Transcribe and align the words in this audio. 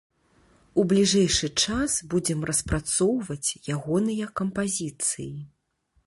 У 0.83 0.83
бліжэйшы 0.91 1.47
час 1.65 1.97
будзем 2.13 2.39
распрацоўваць 2.49 3.49
ягоныя 3.75 4.25
кампазіцыі. 4.41 5.29